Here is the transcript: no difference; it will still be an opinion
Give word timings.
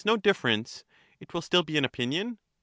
no 0.03 0.17
difference; 0.17 0.83
it 1.19 1.31
will 1.31 1.43
still 1.43 1.61
be 1.61 1.77
an 1.77 1.85
opinion 1.85 2.35